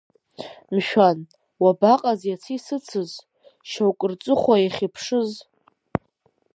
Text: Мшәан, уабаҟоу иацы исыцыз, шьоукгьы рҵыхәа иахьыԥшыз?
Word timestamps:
Мшәан, 0.73 1.19
уабаҟоу 1.63 2.17
иацы 2.27 2.51
исыцыз, 2.55 3.11
шьоукгьы 3.69 4.07
рҵыхәа 4.11 4.55
иахьыԥшыз? 4.59 5.31